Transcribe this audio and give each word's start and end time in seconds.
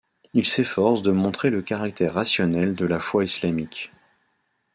Il 0.33 0.47
s'efforce 0.47 1.03
de 1.03 1.11
montrer 1.11 1.51
le 1.51 1.61
caractère 1.61 2.15
rationnel 2.15 2.73
de 2.73 2.85
la 2.87 2.97
foi 2.99 3.23
islamique. 3.23 3.91